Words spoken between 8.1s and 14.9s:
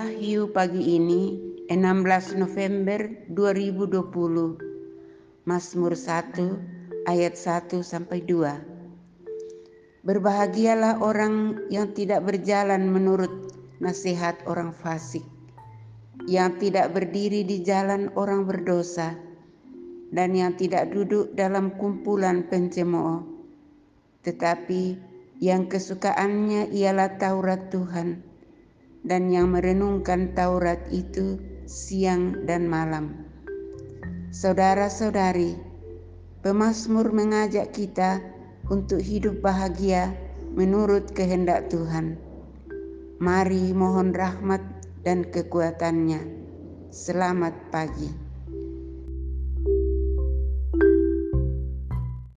2 Berbahagialah orang yang tidak berjalan menurut nasihat orang